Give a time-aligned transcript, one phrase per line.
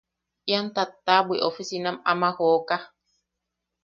[0.51, 2.77] Ian tattabwi oficinam ama jooka.